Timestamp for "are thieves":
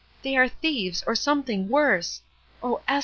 0.35-1.03